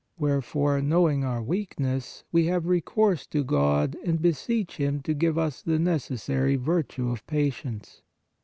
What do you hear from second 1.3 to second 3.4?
weakness, we CONDITIONS OF PRAYER 55 have recourse